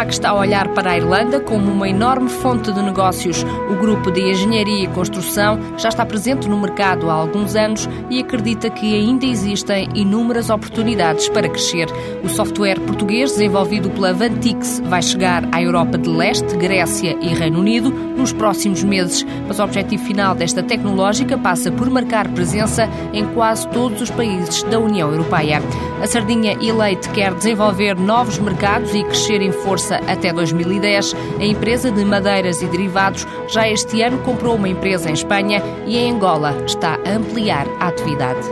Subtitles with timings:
[0.00, 3.44] Somac está a olhar para a Irlanda como uma enorme fonte de negócios.
[3.70, 8.18] O grupo de engenharia e construção já está presente no mercado há alguns anos e
[8.18, 11.86] acredita que ainda existem inúmeras oportunidades para crescer.
[12.24, 17.58] O software português desenvolvido pela Vantix vai chegar à Europa de Leste, Grécia e Reino
[17.58, 23.26] Unido nos próximos meses, mas o objetivo final desta tecnológica passa por marcar presença em
[23.34, 25.60] quase todos os países da União Europeia.
[26.02, 31.14] A Sardinha Elite quer desenvolver novos mercados e crescer em força até 2010.
[31.40, 35.96] A empresa de madeiras e derivados já este ano comprou uma empresa em Espanha e
[35.96, 38.48] em Angola está a ampliar a atividade.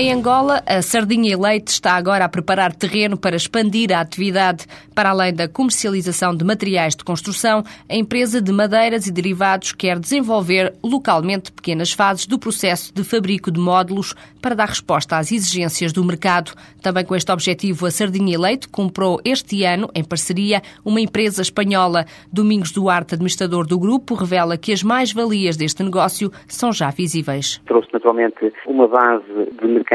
[0.00, 4.64] Em Angola, a Sardinha e Leite está agora a preparar terreno para expandir a atividade.
[4.94, 9.98] Para além da comercialização de materiais de construção, a empresa de madeiras e derivados quer
[9.98, 15.92] desenvolver localmente pequenas fases do processo de fabrico de módulos para dar resposta às exigências
[15.92, 16.52] do mercado.
[16.82, 21.42] Também com este objetivo, a Sardinha e Leite comprou este ano, em parceria, uma empresa
[21.42, 22.06] espanhola.
[22.32, 27.60] Domingos Duarte, administrador do grupo, revela que as mais-valias deste negócio são já visíveis.
[27.66, 29.26] Trouxe naturalmente uma base
[29.60, 29.89] de mercado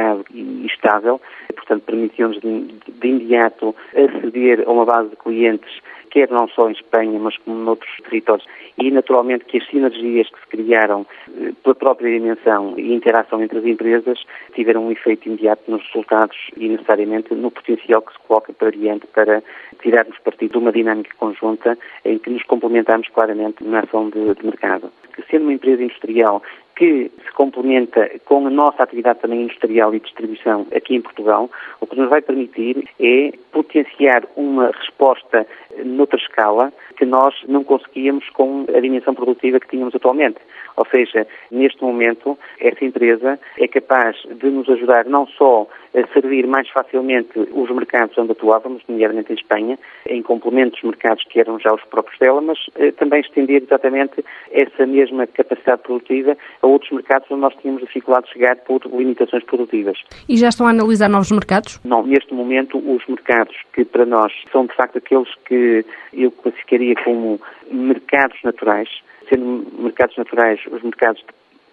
[0.66, 1.22] estável,
[1.56, 5.82] portanto permitiu-nos de, de imediato aceder a uma base de clientes
[6.16, 10.40] quer não só em Espanha, mas como noutros territórios, e naturalmente que as sinergias que
[10.40, 15.70] se criaram eh, pela própria dimensão e interação entre as empresas tiveram um efeito imediato
[15.70, 19.44] nos resultados e necessariamente no potencial que se coloca para diante para
[19.82, 24.46] tirarmos partido de uma dinâmica conjunta em que nos complementamos claramente na ação de, de
[24.46, 24.90] mercado.
[25.30, 26.42] Sendo uma empresa industrial
[26.76, 31.88] que se complementa com a nossa atividade também industrial e distribuição aqui em Portugal, o
[31.88, 35.48] que nos vai permitir é potenciar uma resposta
[35.84, 40.38] noutra escala que nós não conseguíamos com a dimensão produtiva que tínhamos atualmente.
[40.78, 46.46] Ou seja, neste momento, essa empresa é capaz de nos ajudar não só a servir
[46.46, 51.58] mais facilmente os mercados onde atuávamos, nomeadamente em Espanha, em complemento dos mercados que eram
[51.60, 56.92] já os próprios dela, mas eh, também estender exatamente essa mesma capacidade produtiva a outros
[56.92, 59.98] mercados onde nós tínhamos dificuldade de chegar por limitações produtivas.
[60.28, 61.80] E já estão a analisar novos mercados?
[61.86, 66.96] Não, neste momento os mercados que para nós são de facto aqueles que eu classificaria
[67.04, 67.40] como
[67.72, 68.90] mercados naturais,
[69.30, 71.24] sendo mercados naturais os mercados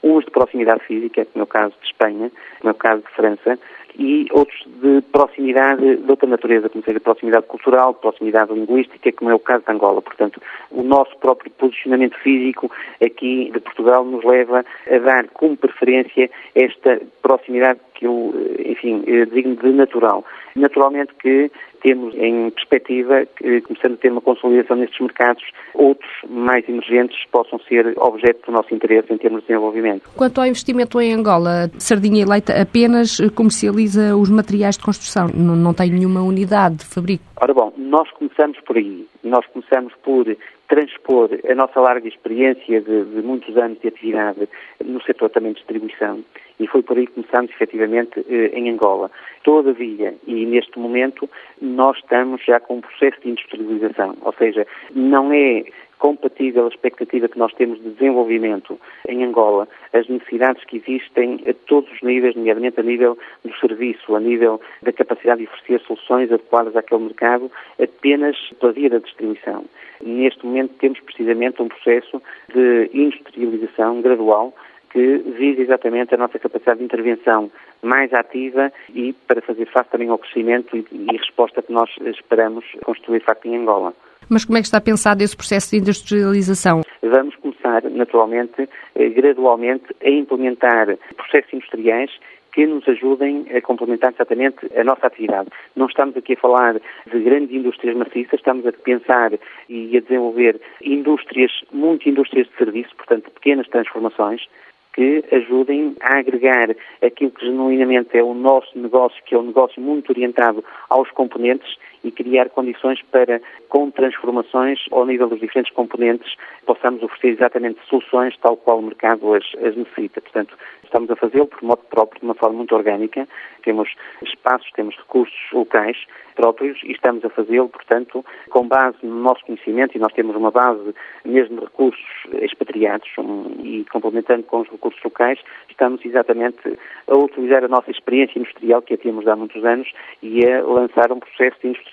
[0.03, 3.15] uns de proximidade física, como é o caso de Espanha, como é o caso de
[3.15, 3.59] França,
[3.99, 9.35] e outros de proximidade de outra natureza, como seja proximidade cultural, proximidade linguística, como é
[9.35, 10.01] o caso de Angola.
[10.01, 10.41] Portanto,
[10.71, 12.71] o nosso próprio posicionamento físico
[13.05, 18.35] aqui de Portugal nos leva a dar como preferência esta proximidade que eu,
[18.65, 20.25] enfim, designo de natural.
[20.55, 21.51] Naturalmente que
[21.83, 23.27] temos em perspectiva,
[23.67, 25.43] começando a ter uma consolidação nestes mercados,
[25.75, 30.09] outros mais emergentes possam ser objeto do nosso interesse em termos de desenvolvimento.
[30.17, 35.57] Quanto ao investimento em Angola, Sardinha e Leite apenas comercializa os materiais de construção, não,
[35.57, 37.25] não tem nenhuma unidade de fabrico?
[37.41, 39.07] Ora bom, nós começamos por aí.
[39.25, 40.25] Nós começamos por
[40.69, 44.49] transpor a nossa larga experiência de, de, muitos anos de atividade
[44.83, 46.25] no setor também de distribuição
[46.63, 49.11] e foi por aí que começamos efetivamente eh, em Angola.
[49.43, 51.29] Todavia, e neste momento,
[51.61, 55.65] nós estamos já com um processo de industrialização, ou seja, não é
[55.99, 58.77] compatível a expectativa que nós temos de desenvolvimento
[59.09, 64.17] em Angola, as necessidades que existem a todos os níveis, nomeadamente a nível do serviço,
[64.17, 69.65] a nível da capacidade de oferecer soluções adequadas àquele mercado, apenas pela via da distribuição.
[70.05, 72.21] Neste momento temos precisamente um processo
[72.53, 74.53] de industrialização gradual
[74.93, 77.51] que visa exatamente a nossa capacidade de intervenção
[77.83, 82.65] mais ativa e para fazer face também ao crescimento e, e resposta que nós esperamos
[82.85, 83.95] construir, de facto, em Angola.
[84.29, 86.83] Mas como é que está pensado esse processo de industrialização?
[87.03, 92.11] Vamos começar, naturalmente, eh, gradualmente, a implementar processos industriais
[92.53, 95.49] que nos ajudem a complementar exatamente a nossa atividade.
[95.75, 99.33] Não estamos aqui a falar de grandes indústrias maciças, estamos a pensar
[99.69, 104.47] e a desenvolver indústrias, muitas indústrias de serviço, portanto, pequenas transformações,
[104.93, 109.81] que ajudem a agregar aquilo que genuinamente é o nosso negócio, que é um negócio
[109.81, 116.35] muito orientado aos componentes e criar condições para, com transformações ao nível dos diferentes componentes,
[116.67, 120.21] possamos oferecer exatamente soluções tal qual o mercado as, as necessita.
[120.21, 123.27] Portanto, estamos a fazê-lo por modo próprio, de uma forma muito orgânica.
[123.63, 123.89] Temos
[124.23, 125.97] espaços, temos recursos locais
[126.35, 130.51] próprios e estamos a fazê-lo, portanto, com base no nosso conhecimento e nós temos uma
[130.51, 130.95] base
[131.25, 132.05] mesmo de recursos
[132.41, 135.39] expatriados um, e complementando com os recursos locais,
[135.69, 139.91] estamos exatamente a utilizar a nossa experiência industrial que a temos há muitos anos
[140.23, 141.92] e a lançar um processo de industrialização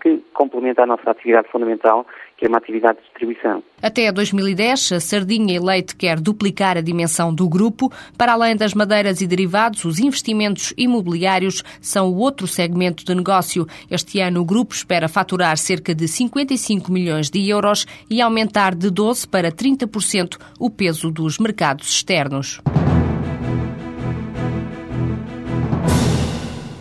[0.00, 2.06] que complementa a nossa atividade fundamental,
[2.36, 3.62] que é uma atividade de distribuição.
[3.82, 7.90] Até 2010, a Sardinha e Leite quer duplicar a dimensão do grupo.
[8.16, 13.66] Para além das madeiras e derivados, os investimentos imobiliários são outro segmento de negócio.
[13.90, 18.88] Este ano, o grupo espera faturar cerca de 55 milhões de euros e aumentar de
[18.88, 22.60] 12% para 30% o peso dos mercados externos.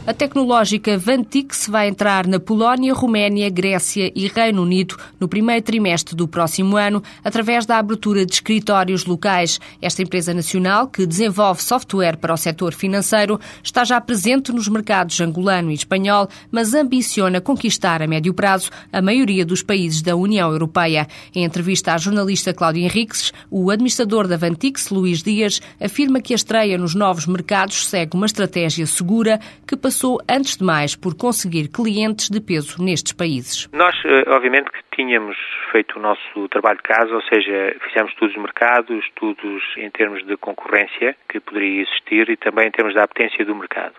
[0.08, 6.16] A tecnológica Vantix vai entrar na Polónia, Roménia, Grécia e Reino Unido no primeiro trimestre
[6.16, 9.60] do próximo ano, através da abertura de escritórios locais.
[9.82, 15.20] Esta empresa nacional, que desenvolve software para o setor financeiro, está já presente nos mercados
[15.20, 20.50] angolano e espanhol, mas ambiciona conquistar a médio prazo a maioria dos países da União
[20.50, 21.06] Europeia.
[21.36, 26.38] Em entrevista à jornalista Cláudia Henriques, o administrador da Vantix, Luís Dias, afirma que a
[26.38, 29.38] estreia nos novos mercados segue uma estratégia segura
[29.68, 33.68] que passou passou, antes de mais, por conseguir clientes de peso nestes países?
[33.74, 35.38] Nós, eh, obviamente, tínhamos
[35.72, 40.26] feito o nosso trabalho de casa, ou seja, fizemos estudos de mercado, estudos em termos
[40.26, 43.94] de concorrência que poderia existir e também em termos da apetência do mercado.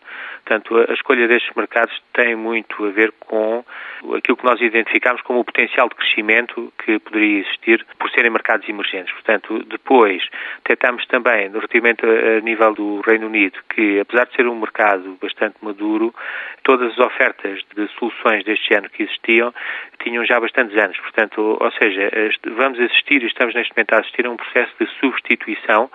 [0.45, 3.65] Portanto, a escolha destes mercados tem muito a ver com
[4.17, 8.69] aquilo que nós identificamos como o potencial de crescimento que poderia existir por serem mercados
[8.69, 9.13] emergentes.
[9.13, 10.27] Portanto, depois
[10.65, 15.57] tentamos também, relativamente a nível do Reino Unido, que apesar de ser um mercado bastante
[15.63, 16.15] maduro,
[16.65, 19.53] todas as ofertas de soluções deste género que existiam
[20.03, 20.88] tinham já bastantes anos.
[20.97, 22.11] Portanto, ou seja,
[22.57, 25.91] vamos assistir estamos neste momento a assistir a um processo de substituição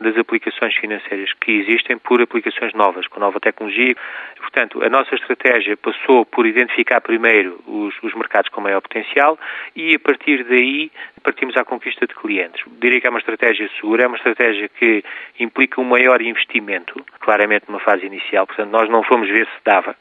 [0.00, 3.94] das aplicações financeiras que existem por aplicações novas, com nova tecnologia.
[4.38, 9.38] Portanto, a nossa estratégia passou por identificar primeiro os, os mercados com maior potencial
[9.74, 10.90] e, a partir daí,
[11.22, 12.62] partimos à conquista de clientes.
[12.80, 15.04] Diria que é uma estratégia segura, é uma estratégia que
[15.40, 18.46] implica um maior investimento, claramente numa fase inicial.
[18.46, 19.96] Portanto, nós não fomos ver se dava,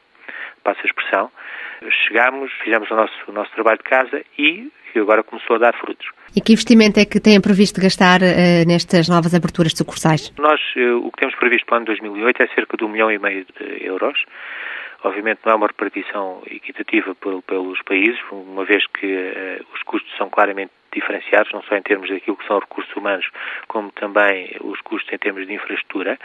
[0.64, 1.32] passa a expressão.
[2.08, 6.08] Chegámos, fizemos o nosso, o nosso trabalho de casa e agora começou a dar frutos.
[6.36, 10.34] E que investimento é que têm previsto gastar uh, nestas novas aberturas de sucursais?
[10.38, 13.12] Nós, uh, o que temos previsto para o ano 2008 é cerca de um milhão
[13.12, 14.24] e meio de euros.
[15.04, 20.30] Obviamente não é uma repartição equitativa pelos países, uma vez que uh, os custos são
[20.30, 23.28] claramente diferenciados, não só em termos daquilo que são recursos humanos,
[23.68, 26.18] como também os custos em termos de infraestrutura,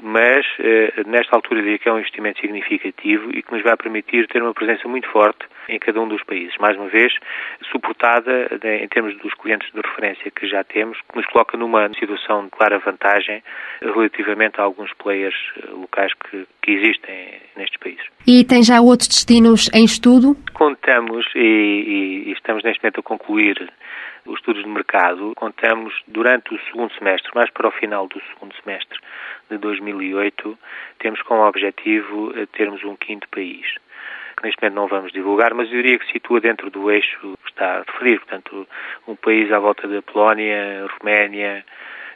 [0.00, 4.26] mas eh, nesta altura diria que é um investimento significativo e que nos vai permitir
[4.28, 6.54] ter uma presença muito forte em cada um dos países.
[6.58, 7.12] Mais uma vez,
[7.70, 11.88] suportada de, em termos dos clientes de referência que já temos, que nos coloca numa
[11.94, 13.42] situação de clara vantagem
[13.80, 18.04] relativamente a alguns players eh, locais que, que existem nestes países.
[18.26, 20.36] E tem já outros destinos em estudo?
[20.52, 23.70] Contamos e, e estamos neste momento a concluir
[24.26, 28.54] os estudos de mercado, contamos durante o segundo semestre, mais para o final do segundo
[28.62, 28.98] semestre
[29.50, 30.58] de 2008,
[30.98, 33.66] temos como objetivo termos um quinto país
[34.36, 37.50] que neste momento não vamos divulgar, mas eu diria que situa dentro do eixo que
[37.50, 38.68] está a referir, portanto,
[39.08, 41.64] um país à volta da Polónia, Roménia,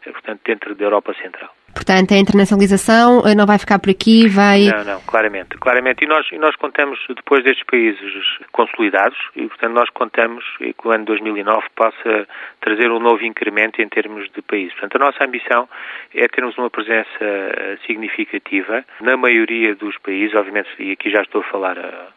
[0.05, 1.50] portanto, dentro da Europa Central.
[1.75, 4.67] Portanto, a internacionalização eh, não vai ficar por aqui, vai...
[4.67, 6.05] Não, não, claramente, claramente.
[6.05, 10.91] E nós, e nós contamos, depois destes países consolidados, e portanto nós contamos que o
[10.91, 12.26] ano 2009 possa
[12.61, 14.73] trazer um novo incremento em termos de países.
[14.73, 15.69] Portanto, a nossa ambição
[16.14, 21.41] é termos uma presença eh, significativa na maioria dos países, obviamente, e aqui já estou
[21.41, 22.08] a falar a,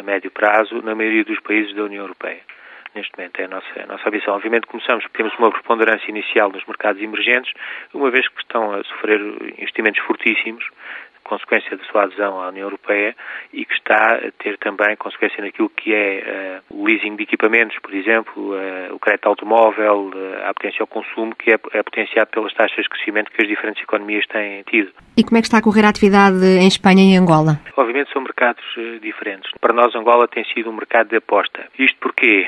[0.00, 2.40] a médio prazo, na maioria dos países da União Europeia
[2.96, 3.40] neste momento.
[3.40, 4.34] É a nossa, a nossa ambição.
[4.34, 7.52] Obviamente começamos temos uma preponderância inicial nos mercados emergentes,
[7.94, 9.20] uma vez que estão a sofrer
[9.58, 10.64] investimentos fortíssimos,
[11.26, 13.14] consequência da sua adesão à União Europeia
[13.52, 17.76] e que está a ter também consequência naquilo que é uh, o leasing de equipamentos,
[17.80, 22.30] por exemplo, uh, o crédito automóvel, uh, a potência ao consumo, que é, é potenciado
[22.30, 24.92] pelas taxas de crescimento que as diferentes economias têm tido.
[25.16, 27.58] E como é que está a correr a atividade em Espanha e Angola?
[27.76, 28.64] Obviamente são mercados
[29.02, 29.50] diferentes.
[29.60, 31.66] Para nós, Angola tem sido um mercado de aposta.
[31.78, 32.46] Isto porquê?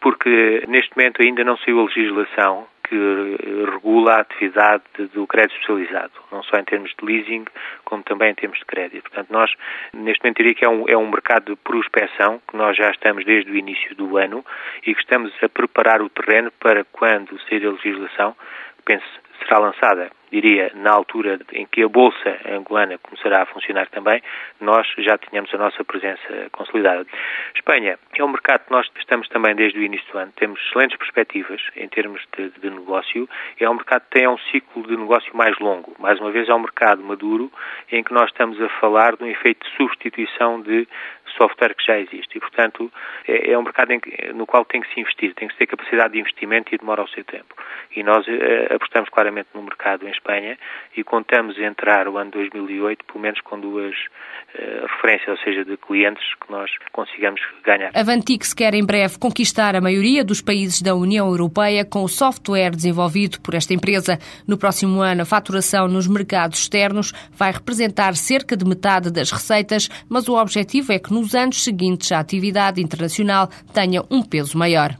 [0.00, 4.82] Porque neste momento ainda não saiu a legislação que regula a atividade
[5.14, 7.46] do crédito especializado, não só em termos de leasing,
[7.86, 9.04] como também em termos de crédito.
[9.04, 9.50] Portanto, nós,
[9.94, 13.24] neste momento, diria que é um, é um mercado de prospecção, que nós já estamos
[13.24, 14.44] desde o início do ano
[14.86, 18.36] e que estamos a preparar o terreno para quando sair a legislação,
[18.84, 24.22] penso, será lançada diria, na altura em que a Bolsa angolana começará a funcionar também,
[24.60, 27.06] nós já tínhamos a nossa presença consolidada.
[27.54, 30.96] Espanha é um mercado que nós estamos também desde o início do ano, temos excelentes
[30.96, 33.28] perspectivas em termos de, de negócio,
[33.60, 35.94] é um mercado que tem um ciclo de negócio mais longo.
[35.98, 37.52] Mais uma vez, é um mercado maduro
[37.90, 40.88] em que nós estamos a falar de um efeito de substituição de
[41.36, 42.36] software que já existe.
[42.36, 42.90] E, portanto,
[43.26, 46.12] é, é um mercado que, no qual tem que se investir, tem que ter capacidade
[46.12, 47.54] de investimento e demora o seu tempo.
[47.94, 50.58] E nós uh, apostamos claramente no mercado em Espanha
[50.96, 55.76] e contamos entrar o ano 2008, pelo menos com duas uh, referências, ou seja, de
[55.76, 57.90] clientes que nós consigamos ganhar.
[57.94, 62.08] A Vantix quer em breve conquistar a maioria dos países da União Europeia com o
[62.08, 64.18] software desenvolvido por esta empresa.
[64.46, 69.88] No próximo ano, a faturação nos mercados externos vai representar cerca de metade das receitas,
[70.08, 74.96] mas o objetivo é que nos anos seguintes a atividade internacional tenha um peso maior.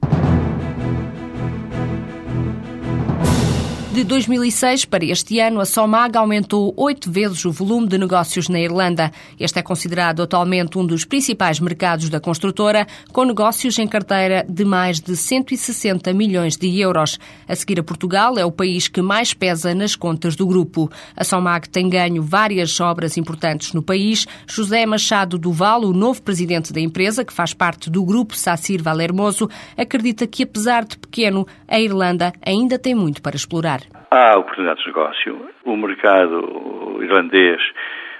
[3.93, 8.59] De 2006 para este ano, a Somag aumentou oito vezes o volume de negócios na
[8.59, 9.13] Irlanda.
[9.39, 14.65] Este é considerado atualmente um dos principais mercados da construtora, com negócios em carteira de
[14.65, 17.19] mais de 160 milhões de euros.
[17.47, 20.91] A seguir a Portugal, é o país que mais pesa nas contas do grupo.
[21.15, 24.27] A Somag tem ganho várias obras importantes no país.
[24.47, 29.51] José Machado Duval, o novo presidente da empresa, que faz parte do grupo Sacir Valermoso,
[29.77, 33.82] acredita que, apesar de pequeno, a Irlanda ainda tem muito para explorar.
[34.15, 35.49] Há oportunidades de negócio.
[35.65, 37.63] O mercado irlandês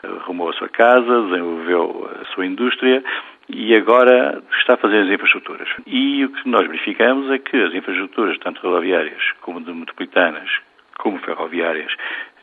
[0.03, 3.05] arrumou a sua casa, desenvolveu a sua indústria
[3.51, 5.69] e agora está a fazer as infraestruturas.
[5.87, 10.49] E o que nós verificamos é que as infraestruturas, tanto rodoviárias como de metropolitanas,
[10.97, 11.95] como ferroviárias,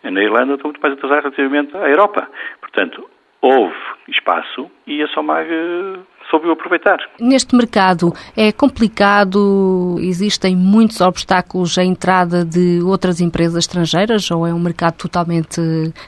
[0.04, 2.30] na Irlanda estão muito mais atrasadas relativamente à Europa.
[2.62, 3.10] Portanto,
[3.42, 3.76] houve
[4.10, 5.50] espaço e a Somag
[6.30, 6.98] soube aproveitar.
[7.20, 14.54] Neste mercado é complicado, existem muitos obstáculos à entrada de outras empresas estrangeiras ou é
[14.54, 15.60] um mercado totalmente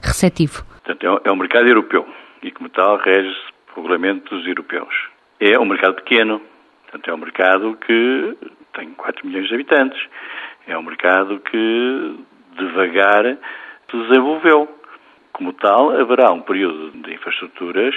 [0.01, 0.63] receptivo?
[0.83, 2.05] Portanto, é um mercado europeu
[2.43, 4.93] e, como tal, rege-se por regulamentos europeus.
[5.39, 6.41] É um mercado pequeno,
[6.83, 8.37] portanto, é um mercado que
[8.73, 10.01] tem 4 milhões de habitantes.
[10.67, 12.15] É um mercado que
[12.57, 13.37] devagar
[13.89, 14.69] se desenvolveu.
[15.41, 17.95] Como tal, haverá um período de infraestruturas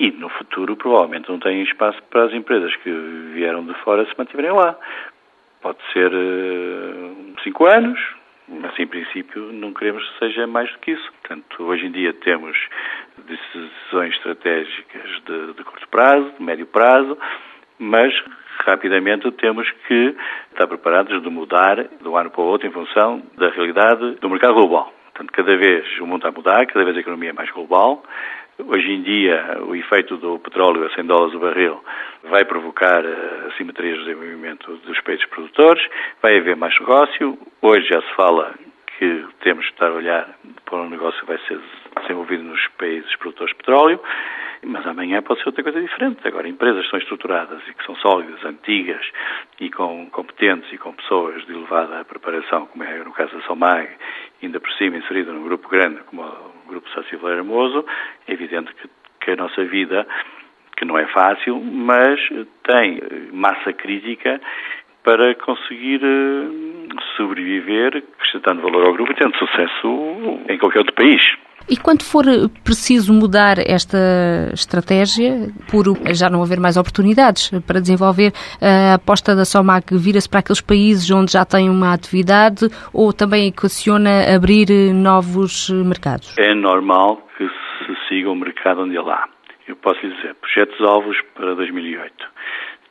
[0.00, 2.90] e no futuro provavelmente não tem espaço para as empresas que
[3.34, 4.74] vieram de fora se mantiverem lá.
[5.60, 8.00] Pode ser uh, cinco anos,
[8.48, 11.12] mas em princípio não queremos que seja mais do que isso.
[11.20, 12.56] Portanto, hoje em dia temos
[13.18, 17.18] decisões estratégicas de, de curto prazo, de médio prazo,
[17.78, 18.10] mas
[18.64, 20.16] rapidamente temos que
[20.50, 24.30] estar preparados de mudar de um ano para o outro em função da realidade do
[24.30, 24.96] mercado global.
[25.16, 28.02] Portanto, cada vez o mundo está a mudar, cada vez a economia é mais global,
[28.58, 31.84] Hoje em dia, o efeito do petróleo a 100 dólares o barril
[32.24, 35.86] vai provocar eh, assimetrias de desenvolvimento dos países produtores,
[36.22, 37.38] vai haver mais negócio.
[37.60, 38.54] Hoje já se fala
[38.98, 41.60] que temos de estar a olhar para um negócio que vai ser
[42.00, 44.00] desenvolvido nos países produtores de petróleo,
[44.64, 46.26] mas amanhã pode ser outra coisa diferente.
[46.26, 49.04] Agora, empresas que são estruturadas e que são sólidas, antigas
[49.60, 53.88] e com competentes e com pessoas de elevada preparação, como é no caso da Somag,
[54.42, 57.84] ainda por cima inserida num grupo grande como o Grupo Social Hermoso,
[58.26, 58.88] é evidente que,
[59.20, 60.06] que a nossa vida,
[60.76, 62.18] que não é fácil, mas
[62.64, 63.00] tem
[63.32, 64.40] massa crítica
[65.02, 66.65] para conseguir eh,
[67.16, 71.22] sobreviver, acrescentando valor ao grupo e tendo sucesso em qualquer outro país.
[71.68, 72.24] E quando for
[72.62, 73.98] preciso mudar esta
[74.54, 80.40] estratégia, por já não haver mais oportunidades para desenvolver, a aposta da Somac vira-se para
[80.40, 86.36] aqueles países onde já tem uma atividade ou também equaciona abrir novos mercados?
[86.38, 89.24] É normal que se siga o mercado onde ele há.
[89.66, 92.14] Eu posso lhe dizer, projetos alvos para 2008.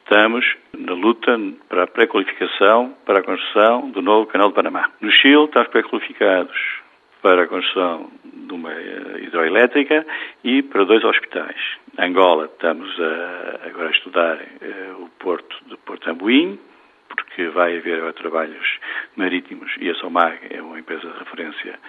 [0.08, 0.46] Estamos
[0.78, 1.36] na luta
[1.68, 4.92] para a pré-qualificação para a construção do novo canal de Panamá.
[5.02, 6.56] No Chile estamos pré-qualificados
[7.24, 10.06] para a construção de uma eh, hidroelétrica
[10.44, 11.58] e para dois hospitais.
[11.98, 16.60] Angola, estamos a, agora a estudar uh, o porto de Porto Ambuim,
[17.10, 18.78] porque vai haver trabalhos
[19.16, 21.80] marítimos e a SOMAG é uma empresa de referência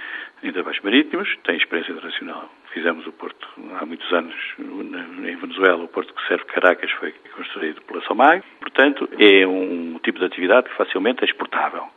[0.42, 2.50] em trabalhos marítimos, tem experiência internacional.
[2.72, 3.48] Fizemos o porto
[3.80, 8.42] há muitos anos em Venezuela, o porto que serve Caracas foi construído pela SOMAG.
[8.60, 11.88] Portanto, é um tipo de atividade que facilmente é exportável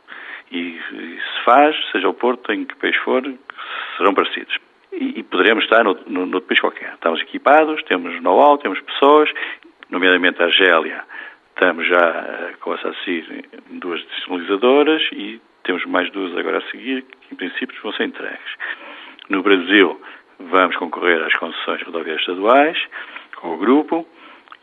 [0.50, 3.22] e, e se faz, seja o Porto, em que país for,
[3.96, 4.56] serão parecidos.
[4.92, 6.94] E, e poderemos estar no, no, no país qualquer.
[6.94, 9.30] Estamos equipados, temos know-how, temos pessoas,
[9.88, 11.04] nomeadamente a Argélia.
[11.50, 17.02] Estamos já eh, com a SACIR duas descentralizadoras e temos mais duas agora a seguir,
[17.02, 18.56] que em princípio vão ser entregues.
[19.28, 20.00] No Brasil,
[20.38, 22.78] vamos concorrer às concessões rodoviárias estaduais
[23.36, 24.06] com o grupo.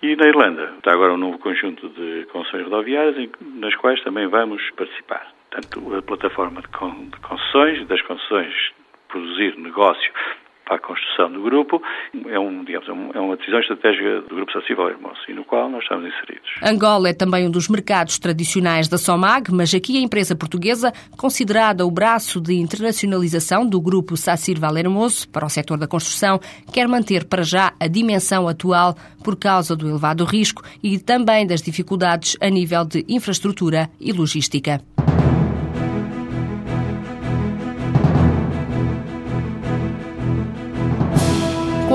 [0.01, 4.61] E na Irlanda está agora um novo conjunto de concessões rodoviárias nas quais também vamos
[4.71, 5.27] participar.
[5.49, 8.53] Portanto, a plataforma de concessões, das concessões
[9.07, 10.11] produzir negócio
[10.67, 11.81] para a construção do grupo,
[12.27, 15.69] é, um, digamos, é, é uma decisão estratégica do Grupo Sacível Hermoso e no qual
[15.69, 16.49] nós estamos inseridos.
[16.61, 21.85] Angola é também um dos mercados tradicionais da SOMAG, mas aqui a empresa portuguesa, considerada
[21.85, 26.39] o braço de internacionalização do Grupo Sacir Hermoso para o setor da construção,
[26.73, 31.61] quer manter para já a dimensão atual por causa do elevado risco e também das
[31.61, 34.81] dificuldades a nível de infraestrutura e logística.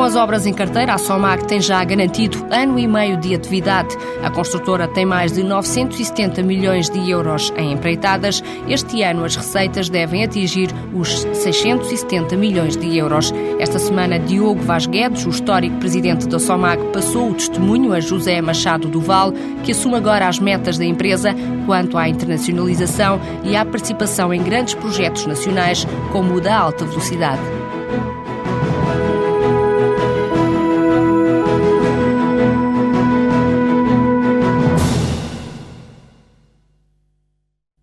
[0.03, 3.97] Com as obras em carteira, a Somac tem já garantido ano e meio de atividade.
[4.21, 8.43] A construtora tem mais de 970 milhões de euros em empreitadas.
[8.69, 13.33] Este ano, as receitas devem atingir os 670 milhões de euros.
[13.61, 18.41] Esta semana, Diogo Vaz Guedes, o histórico presidente da Somac, passou o testemunho a José
[18.41, 19.33] Machado Duval,
[19.63, 21.33] que assume agora as metas da empresa
[21.65, 27.62] quanto à internacionalização e à participação em grandes projetos nacionais, como o da alta velocidade.